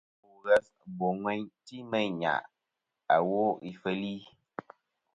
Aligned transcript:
Ba 0.21 0.29
ghes 0.55 0.65
ba 0.97 1.07
wêyn 1.23 1.43
ti 1.65 1.77
meyn 1.91 2.11
nyàʼ 2.21 2.43
awo 3.15 3.41
ifeli. 3.71 4.13